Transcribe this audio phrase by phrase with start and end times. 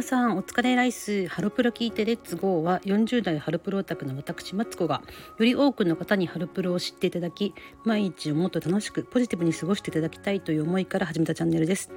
[0.00, 1.28] 皆さんお疲れライス。
[1.28, 5.02] ハロプロ聞いてレッツゴーは40代ハロプロオタクの私マツコが
[5.36, 7.52] より多くの方にハロプロを知っていただき
[7.84, 11.90] 毎日をもっと楽しくポジティブに過ごしていただきたいという思いから始めたチャンネルです。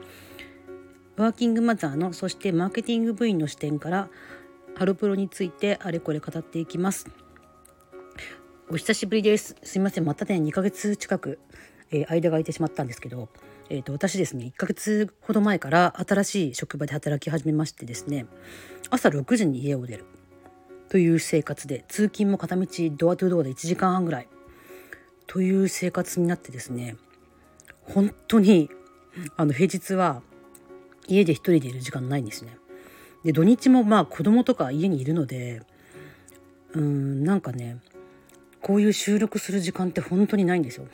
[1.16, 4.10] ワーキングマザーのそしてマーケティング部員の視点から
[4.76, 7.08] ハロプロについてあれこれ語っていきます。
[8.70, 9.56] お久しぶりです。
[9.64, 10.04] すいません。
[10.04, 11.40] またね2ヶ月近く、
[11.92, 13.30] えー、間が空いてしまったんですけど
[13.70, 18.26] えーと、私ですね1ヶ月ほど前から新しい職場で働き始めましてですね
[18.90, 20.06] 朝6時に家を出る
[20.90, 24.28] という生活で通勤も片道ドアトゥドアで1時間半ぐらい
[25.28, 26.98] という生活になってですね
[27.84, 28.70] 本当に
[29.38, 30.22] あの平日は
[31.08, 32.58] 家で一人でいる時間ないんですね。
[33.24, 35.62] で土日もまあ子供とか家にいるので
[36.74, 37.78] うんなんかね
[38.62, 40.88] こういう収録する時間って本当にないんですよ。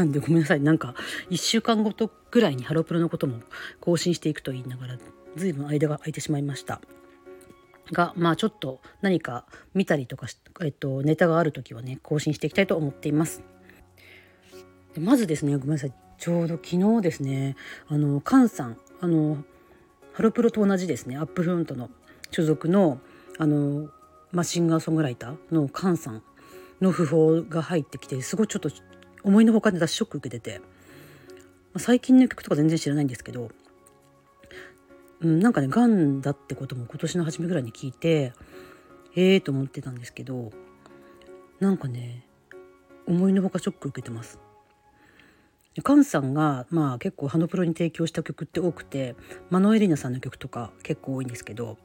[0.00, 0.60] なんでごめんなさい。
[0.60, 0.94] なんか
[1.28, 3.40] 1週間ごとぐらいにハロプロのことも
[3.80, 4.98] 更新していくと言いながら
[5.36, 6.80] 随分間が空いてしまいました。
[7.92, 10.26] がまあちょっと何か見たりとか
[10.62, 13.42] えっと、ネタがある時はね更新していきたいと思っています。
[14.94, 15.92] でまずですねごめんなさい。
[16.18, 17.56] ちょうど昨日ですね
[17.88, 19.44] あの菅さんあの
[20.14, 21.90] ハロプロと同じですねアップフロントの
[22.30, 23.00] 所属の
[23.38, 23.90] あの、
[24.32, 26.22] まあ、シンガーソングライターの菅さん
[26.80, 28.70] の訃報が入ってきてすごいちょっと
[29.22, 30.66] 思いのほかで私ショック受けてて、ま
[31.76, 33.50] あ、最近の曲とか全然知らないんですけど、
[35.20, 38.32] うん、なんかねがんだってことも今年の初めぐらいに聞いて
[39.16, 40.52] ええー、と思ってたんですけど
[41.58, 42.24] なんかね
[43.06, 44.38] 思いのほかショック受けてます。
[45.86, 49.14] 菅さんが、まあ、結構ハノプロに提供した曲って多くて
[49.50, 51.78] マノエリナさんの曲とか結構多いんですけど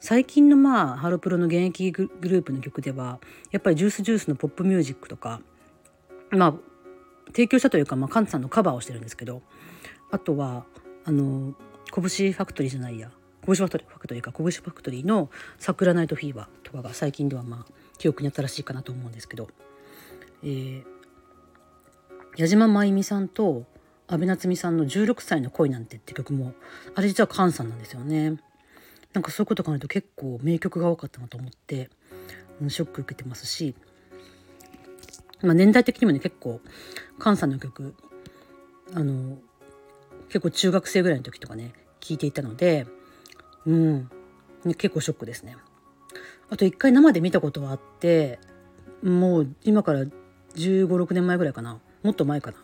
[0.00, 3.18] 最近のまあハロプロの現役グループの曲では
[3.50, 5.40] やっぱりジュースジュースのポップミュージックとか
[6.30, 6.54] まあ
[7.28, 9.42] 提供したというか、まあ、カンさんのカバーをしてるんですけど
[10.10, 10.64] あとは
[11.04, 11.54] あの
[11.92, 13.10] 拳ファクトリーじゃないや。
[13.44, 13.70] 拳ファク
[14.08, 14.32] トリーか。
[14.36, 19.48] 拳ファクトリーの「桜ナイトフィーバー」とかが最近ではまあ記憶に新しいかなと思うんですけど、
[20.42, 20.84] えー、
[22.36, 23.64] 矢島真由美さんと
[24.08, 26.54] 阿部夏美さんの「16歳の恋なんて」って曲も
[26.94, 28.36] あれ実は菅さんなんですよね。
[29.12, 31.88] なんかそういうこと考えると結構名曲が多かったなと思って
[32.68, 33.74] ショック受けてますし
[35.46, 36.60] まあ、年代的にもね結構
[37.18, 37.94] 菅さんの曲
[38.94, 39.38] あの
[40.28, 42.86] 結構中学生ぐらいの時とかね聴いていたので
[43.64, 44.10] うん、
[44.64, 45.56] ね、結構ショックですね。
[46.48, 48.38] あと一回生で見たことはあって
[49.02, 50.10] もう今から1
[50.54, 51.80] 5 6年前ぐらいかな。
[52.02, 52.58] もっと前かな。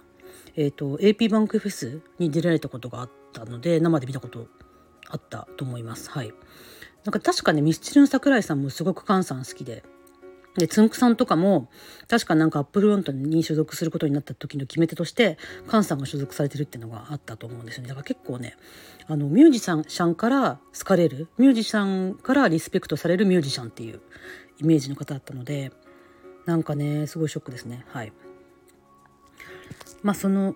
[0.56, 4.46] えっ、ー、と AP バンクフェスに出られたことがあったので生で見たこと
[5.08, 6.10] あったと思います。
[6.10, 6.32] はい。
[7.04, 9.82] なんか確かねミスチルの桜井さんもすごく菅さん好きで
[10.56, 11.70] でつんくさんとかも
[12.08, 17.88] 確かなんかアップルロントに所属することになった時の決め手として菅さんが所属されてるっていうのがあったと思うんですよね。
[17.88, 18.56] だから結構ね
[19.06, 24.00] あのミュージシャンから好かれるミュージシャンからリスペクトされるミュージシャンっていう
[24.60, 25.72] イメージの方だったので
[26.44, 27.86] なんかねすごいショックですね。
[27.88, 28.12] はい。
[30.02, 30.54] まあその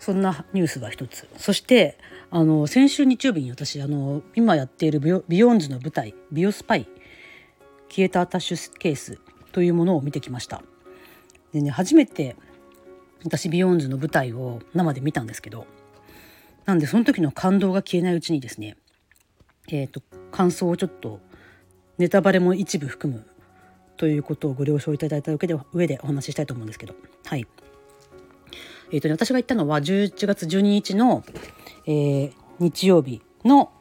[0.00, 1.28] そんなニュースが一つ。
[1.38, 1.98] そして
[2.30, 7.03] あの先週日曜日に私あの今やっているビヨンズの舞台「ビヨスパイ」
[7.94, 9.20] 消えたアタッシュケーキ
[9.52, 10.62] というものを見てきました。
[11.52, 12.34] でね初めて
[13.22, 15.68] 私ビヨンズの舞台を生で見たんですけど
[16.64, 18.76] なんでその時の感動が消えないうちにですね
[19.68, 20.02] えっ、ー、と
[20.32, 21.20] 感想をちょっと
[21.98, 23.24] ネタバレも一部含む
[23.96, 26.94] ということをご了承いただいた上で上でお話ししたいと思うんですけど
[27.26, 27.46] はい。
[28.90, 31.24] えーとね、私が行ったのは11月12日の、
[31.86, 33.72] えー、日曜日の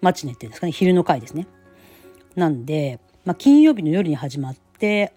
[0.00, 0.72] マチネっていうんですかね。
[0.72, 1.48] 昼の回ですね。
[2.36, 5.12] なんで、まあ、金曜日の夜に始まって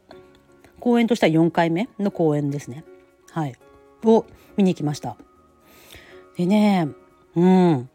[0.79, 2.83] 公演としては4回目の公演ですね。
[3.31, 3.55] はい。
[4.03, 4.25] を
[4.57, 5.15] 見に行きました。
[6.37, 6.89] でね、
[7.35, 7.89] うん。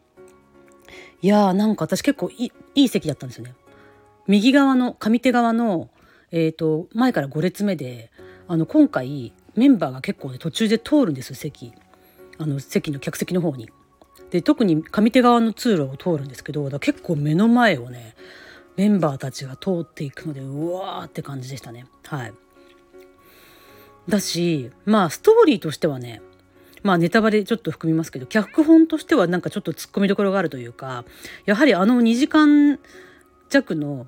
[1.21, 3.53] いやーなんか私結構いい席だったんですよね。
[4.27, 5.89] 右側の上手側の、
[6.31, 8.11] えーと、前から5列目で
[8.47, 11.73] あの今回メンバーが結構ね途中で通るんです席
[12.37, 13.69] あの席の客席の方に。
[14.29, 18.15] で特に上手側の通路を通るんですけど結構目の前をね
[18.75, 21.85] メンバーたちが通っていくのでうわーって感じでしたね。
[22.05, 22.33] はい。
[24.09, 26.21] だしまあストーリーとしてはね
[26.83, 31.05] まあネタバレちょっと含みますけど脚本としてはなんかちょっと突っ込みどころがあるというか
[31.45, 32.79] やはりあの2時間
[33.49, 34.07] 弱の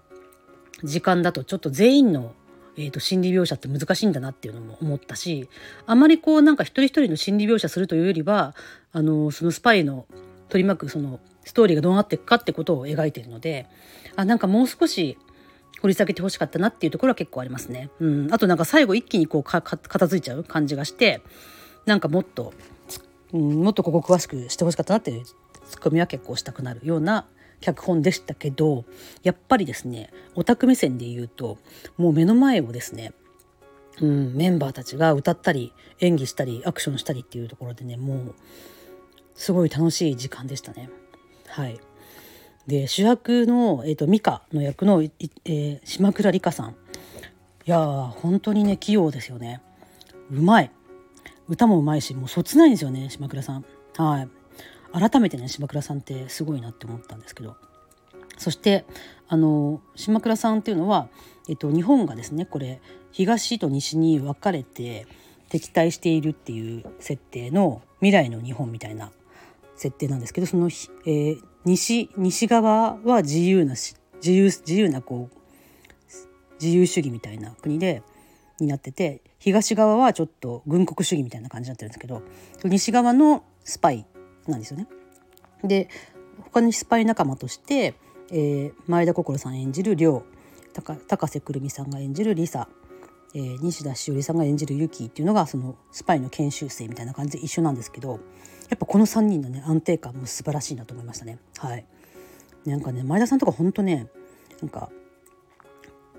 [0.83, 2.33] 時間だとちょっと全員の、
[2.77, 5.47] えーと、心理描写って難しいんだなっていうのも思ったし
[5.85, 8.55] あまりこうなんか一人一人の心理描写するというよりは
[8.91, 10.07] あのそのスパイの
[10.49, 13.67] 取り巻くそのストーリーがどうなっていくかってことを描いているので
[14.15, 15.17] あなんかもう少し
[15.81, 17.89] 掘り下げてほしかったなっていうところは結構ありますね。
[17.99, 21.21] うん、あとなんか最後一気にこうか片付いちゃう感じがして
[21.85, 22.53] なんかもっと、
[23.33, 25.33] うん、もっとここ詳しくしてほしかったなっていうツ
[25.77, 27.25] ッコミは結構したくなるような
[27.61, 28.85] 脚本でしたけど
[29.23, 31.57] やっぱりですねオタク目線で言うと
[31.97, 33.13] もう目の前をですね
[33.99, 38.35] うん、メンバーたちが歌ったり演技したりアクションしたりっていうところでねもう
[39.35, 40.89] すごい楽しい時間でしたね。
[41.51, 41.79] はい、
[42.65, 46.71] で主役の、えーと、ミカの役の、えー、島倉里香さん。
[46.71, 46.73] い
[47.65, 49.61] やー本当にね器用ですよね。
[50.31, 50.71] うまい。
[51.49, 53.65] 歌もうまいしもうそつないんですよね島倉さん。
[53.97, 54.29] はい。
[54.93, 57.55] 改めてね島倉さんってすごいなって思ったんですけど。
[58.37, 58.85] そして
[59.27, 61.09] あの島倉さんっていうのは、
[61.47, 62.81] えっと、日本がですねこれ
[63.11, 65.05] 東と西に分かれて
[65.49, 69.11] 敵対しているっていう設定の未来の日本みたいな
[69.81, 75.37] 設定なんですけどその、えー、西西側は自由なし自由自由なこう
[76.61, 78.03] 自由主義みたいな国で
[78.59, 82.21] になってて東側はちょっと軍国主義みたいな感じになってるんですけど
[82.63, 84.05] 西側のスパイ
[84.47, 84.87] なんですよね。
[85.63, 85.89] で
[86.43, 87.95] 他にスパイ仲間として
[88.31, 90.23] えー、前田心さん演じる亮
[91.07, 92.69] 高瀬くるみさんが演じるリサ、
[93.33, 98.19] えー、西田しおりさんが演じるユキっていうのがそのスパイの研修生みたいな感じで一緒なんですけど
[98.69, 101.39] やっぱこの3人のね安定感も素晴らしいなと思いましたね。
[101.57, 101.85] はい、
[102.65, 104.07] なんかね前田さんとかほんとね
[104.61, 104.89] なんか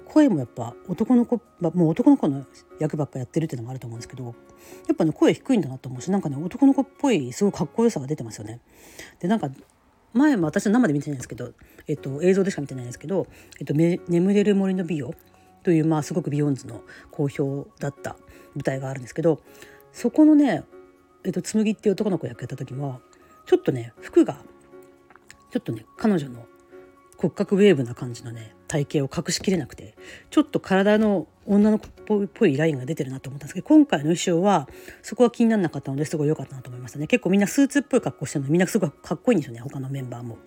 [0.06, 2.44] 声もやっぱ男の子もう男の子の
[2.78, 4.30] 役ばっかやってるっていうのもあると思うんですけどや
[4.92, 8.60] っぱね声低いんだなと思うしなんかね男の子っぽいすごいかっこよさが出てますよね。
[9.20, 9.50] でなんか
[10.12, 11.52] 前も私は生で見てないんですけど、
[11.88, 13.26] えっと、映像でしか見てないんですけど
[13.58, 15.14] 「えっと、眠れる森の美容」
[15.62, 18.16] という、まあ、すごくビヨンズの好評だった
[18.54, 19.40] 舞台があるんですけど
[19.92, 20.64] そこのね、
[21.24, 23.00] えっと、紬っていう男の子役やった時は
[23.46, 24.36] ちょっとね服が
[25.50, 26.46] ちょっとね彼女の
[27.18, 29.94] 骨格ウェーブな感じのね体型を隠しきれなくて
[30.30, 31.86] ちょっと体の女の子
[32.24, 34.68] っぽいラインが出てるなと思ったんですけど今回の衣装は
[35.02, 40.38] そこは気にならなかったのですごい良かったなと思いましたね結構みんなスーツっぽい格好してるのみんなすごいかっこいいんですよね他のメンバーも。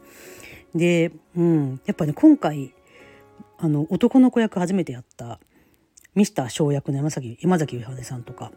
[0.74, 2.74] で、うん、やっぱね今回
[3.58, 5.40] あの男の子役初めてやった
[6.14, 8.52] ミスター小役の山崎山崎ゆはねさんとか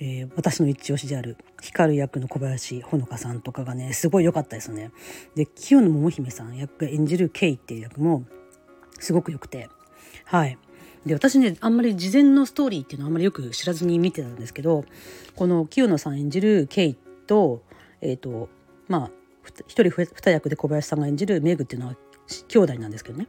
[0.00, 4.90] えー、私の一押しである光役の小林ほのかさんとかがねすごい良かったですね。
[5.34, 8.24] で清野桃姫さん役が演じるケイっていう役も
[8.98, 9.68] すごく良くて。
[10.24, 10.58] はい。
[11.06, 14.84] で私ねあんまり事前のストーリーっていうのはあんまりよく知らずに見てたんですけど
[15.36, 17.62] この清野さん演じるケイと
[18.00, 18.48] えっ、ー、と
[18.88, 19.10] まあ
[19.68, 21.96] 一人二役で小林さんが演じるメグっていうのは
[22.48, 23.28] 兄弟なんですけどね。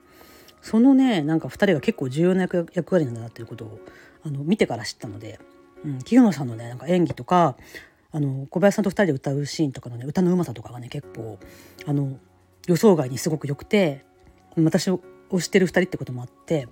[0.66, 3.80] そのねなんか2人が結構重要な役割なんだなっていうことを
[4.24, 5.40] あの見てから知ったので
[5.86, 7.56] うん、清野さんのねなんか演技とか
[8.12, 11.38] あの小林さんと2人で歌うシーンとかのね歌のうまさとかがね結構
[11.86, 12.18] あの
[12.66, 14.04] 予想外にすごく良くて
[14.58, 16.68] 私を推してる2人ってこともあって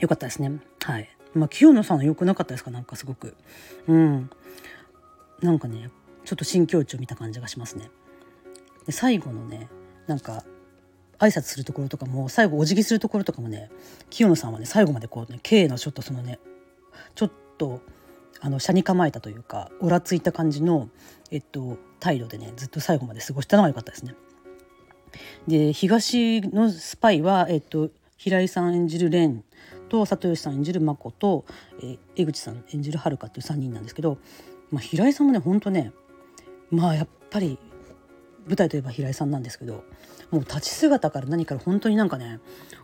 [0.00, 0.60] よかったですね。
[0.82, 1.08] はい。
[1.34, 2.70] まあ清野さんは良くなかったですか？
[2.70, 3.36] なんかすごく。
[3.86, 4.28] うん。
[5.40, 5.90] なんかね
[6.24, 7.90] ちょっと新境地を見た感じがしますね。
[8.84, 9.68] で最後のね
[10.08, 10.44] なんか
[11.22, 13.70] 挨拶するところとかも最後お辞儀するところとかもね
[14.10, 16.40] 清野さんはね最後までこうね K のちょっとそのね
[17.14, 17.80] ちょっと
[18.40, 20.88] あの車に構えたというかおらついた感じの、
[21.30, 24.16] えっと、態度でねずっと最後まで過ごしたのが良かったですね。
[25.46, 29.44] で東のスパイは、えっと、平井さん演じる蓮
[29.88, 31.44] と里吉さん演じる真子と、
[31.80, 34.18] えー、江口さん演じる遥っていう3人なんですけど、
[34.70, 35.92] まあ、平井さんもねほんとね
[36.70, 37.58] まあやっぱり
[38.46, 39.84] 舞台といえば平井さんなんですけど
[40.32, 42.40] もう立ち姿から何から本当になんかね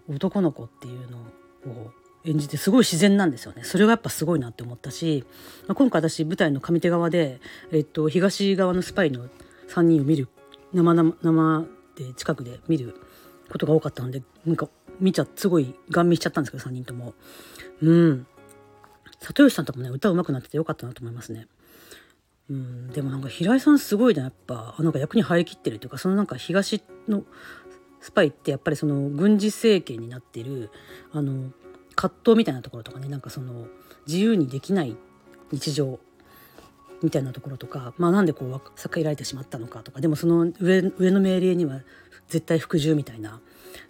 [0.08, 1.90] 男の子っていうのを
[2.24, 3.64] 演じてすごい自然なんですよね。
[3.64, 5.24] それがやっぱすごいなって思ったし、
[5.66, 7.40] まあ、今回私舞台の上手側で、
[7.72, 9.28] えっと、東側のスパイの
[9.68, 10.28] 3人を見る
[10.72, 12.94] 生生で近くで見る
[13.50, 14.68] ことが多かったのでなんか
[15.00, 17.14] 見ちゃすごいガン見しちゃったんですけど3人とも。
[17.82, 18.26] うん。
[19.20, 21.46] 里吉さんとかもね歌うまくなっててよかったなと思いますね。
[22.50, 27.24] うん、でもなんか平井さんすごいなやっぱなんか役に入りきってるというかそのなんか東の
[28.00, 30.70] スパイってやっぱりその軍事政権になってる
[31.12, 31.50] あの
[31.94, 33.66] 葛藤みたいなところとかねなんかその
[34.06, 34.96] 自由にできない
[35.50, 35.98] 日常
[37.02, 41.80] みたいなところとか、まあ、なんでこう避けられてしまったのかとかでもその上上の命令には
[42.28, 43.40] 絶対服従みたいな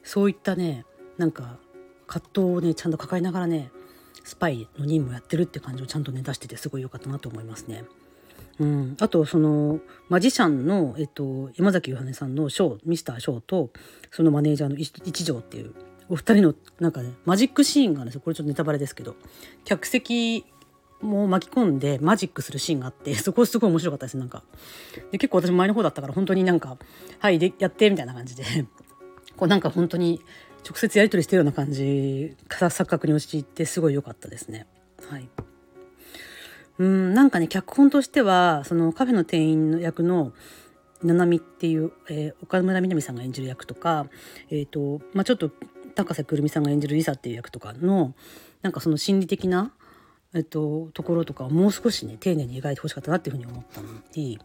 [0.03, 0.85] そういったね
[1.17, 1.59] なんか
[2.07, 3.71] 葛藤をねちゃんと抱えながらね
[4.25, 7.85] スパイの任務をやってるって感じをちゃんとね出しててすごい良かったなと思いますね。
[8.61, 13.71] うん、あとそのマジシャンの、えっと、山崎ゆはねさんのショーミスターショーと
[14.11, 15.75] そのマネージャーの一条っていう
[16.09, 18.21] お二人のなんかねマジックシーンがあるんですよ。
[18.23, 19.15] これちょっとネタバレですけど。
[19.65, 20.45] 客席
[21.01, 24.43] も巻き込んでマジックするシーンがあって そこすごい面白かったですなんか。
[25.13, 26.79] で結構私前の方だったから本当になんか
[27.21, 28.45] 「はいでやって」みたいな感じで。
[29.37, 30.21] こうなんか本当に
[30.69, 34.67] 直接やり取りしてるような感じ錯覚に陥ってすごい良かったですね。
[35.09, 35.29] はい。
[36.79, 40.33] うんなんかね脚本としてはそのカフェの店員の役の
[41.03, 44.07] 七海っていう、えー、岡村みなみさんが演じる役とか、
[44.51, 45.51] えーとまあ、ちょっと
[45.95, 48.15] 高瀬くるみさんが演じるリサっていう役とかの
[48.63, 49.73] なんかその心理的な、
[50.35, 53.81] えーと、ところとかをもう少しね丁寧に描いてほしかったなっていうふうに思った
[54.15, 54.41] り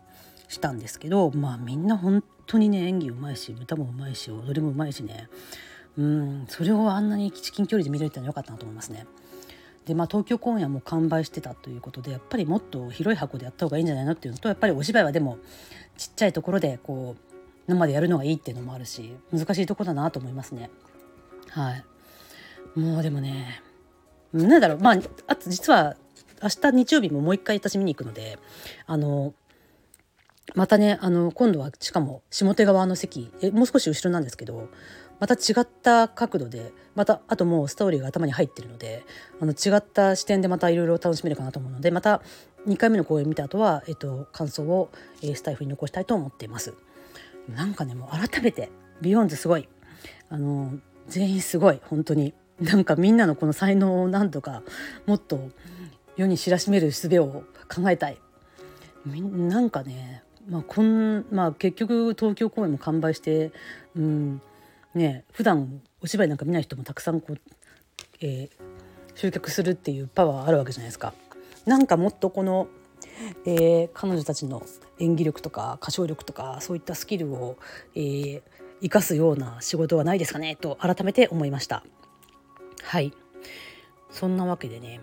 [0.48, 5.30] したんですけどまあみんな本当にね演技うまいし歌もうまいし踊りもうまいしね
[5.98, 9.06] うんそれをあんなに至近距離で見られるってのは良かったなと思いますね。
[9.86, 15.38] でまあ、東京公演も完売してたということでやっぱりもっと広い箱でやった方がいいんじゃないのっていうのとやっぱりお芝居はでも
[15.98, 17.34] ちっちゃいところでこう
[17.68, 20.70] 生でやるのがいいっていうのもあるし難しいとこだなと思いますね。
[21.50, 21.84] はい
[22.80, 23.62] もうでもね
[24.32, 24.96] 何だろうまあ
[25.28, 25.96] あと実は
[26.42, 28.40] 明日日曜日ももう一回私見に行くので
[28.86, 29.34] あの
[30.56, 34.70] またねあの今度はしかも下手側の席えもう少し後ろなんですけど
[35.20, 39.06] また違った角度でまたあともうストーリーが頭に入ってるので
[39.40, 42.22] あの違った視点でまたいろいろ楽しめるかなと思うのでまた
[42.68, 44.90] 2回目の公演見た後は、えっと、感想を、
[45.22, 46.74] え、スタイフに残したいと思っています。
[47.50, 48.70] なんかねもう改めて
[49.02, 49.68] ビヨンズすごい
[50.30, 50.74] あの
[51.08, 54.64] 全員すごい本当になんかみんなのこの才能をなんとか
[55.06, 55.50] もっと
[56.16, 58.18] 世に知らしめる術を考えたい。
[59.06, 63.52] なんかねまあこんまあ、結局東京公演も完売して、
[63.96, 64.42] うん
[64.94, 67.40] ね、普段お芝居なんか見ない人もたくさんこう、
[68.22, 68.50] えー、
[69.16, 71.14] 集客するっていうパワーあるわけじゃないですか。
[71.66, 72.68] なんかもっとこの、
[73.46, 74.64] えー、彼女たちの
[75.00, 77.58] 演技力とか歌唱力とかそういったスキルを、
[77.96, 78.42] えー、
[78.82, 81.84] 生かすような仕事はないですかねと改めて思いました。
[82.84, 83.14] はい
[84.12, 85.00] そんなわけでね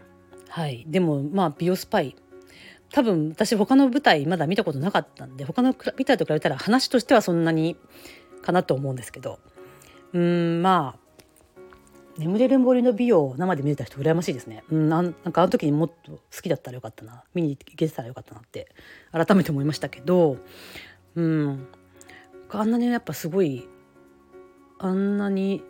[0.49, 2.15] はいでもまあビオスパイ
[2.93, 7.77] 多分私他の舞台まだ見たことなかったんで他の舞台と比べたら話としてはそんなに
[8.43, 9.39] かなと思うんですけど。
[10.13, 11.11] うんまあ
[12.19, 14.63] 眠れる森の美を生で見れた人羨ましいですね。
[14.71, 17.25] うん、なんかあの時にもっと好きだったらよかったな。
[17.35, 18.69] 見に行けてたらよかったなって
[19.11, 20.37] 改めて思いましたけど、
[21.15, 21.67] うん、
[22.51, 23.67] あんなにやっぱすごい
[24.79, 25.63] あんなに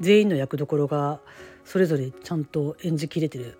[0.00, 1.20] 全員の役どころが
[1.64, 3.58] それぞれちゃんと演じきれてる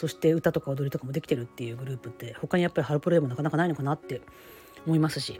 [0.00, 4.22] そして歌とか踊りとかもできてるっていうグループって他にやっぱりハロプロでもなかなかないのかなって
[4.86, 5.38] 思いますし、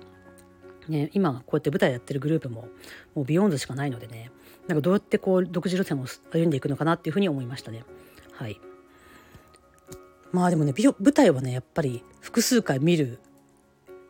[0.86, 2.68] ね、今こうやって舞台やってるグループも
[3.14, 4.30] もうビヨンズしかないのでね
[4.68, 7.84] なんかどうやってこう独自路線を歩んでいくのかなっていうふうに思いましたね。
[8.34, 8.60] はい
[10.30, 13.18] まあでもね舞台はねやっぱり複数回見る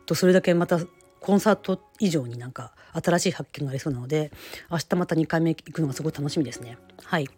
[0.05, 0.81] とそれだけまた
[1.21, 4.31] コンサート以上になんか新しい発見がありそうなので
[4.69, 6.77] 明日また2回目行くのがすごい楽しみですね。
[7.03, 7.29] はい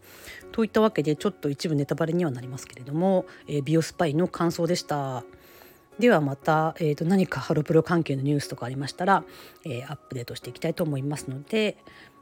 [0.52, 5.24] といったわけでちょっと一部ネタバレにはなりますけれども、えー、ビオスパイの感想でした。
[6.00, 9.24] ではまた、えー、と何かハロプロ関係のニュースとかありましたら、
[9.63, 11.78] えー、アップデートしていきたいと思いますので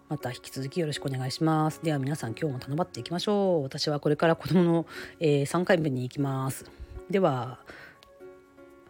[0.10, 1.80] また引き続きよろしくお願いします。
[1.84, 3.64] では皆さん今日も頼まっていきましょう。
[3.64, 4.86] 私はこれから子供の、
[5.20, 6.66] えー、3回目に行きます。
[7.10, 7.60] では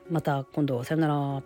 [0.10, 1.44] また今度さよなら。